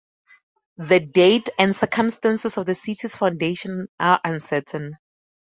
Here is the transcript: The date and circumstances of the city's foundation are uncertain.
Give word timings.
The 0.77 0.99
date 0.99 1.51
and 1.59 1.75
circumstances 1.75 2.57
of 2.57 2.65
the 2.65 2.73
city's 2.73 3.15
foundation 3.15 3.87
are 3.99 4.19
uncertain. 4.23 4.97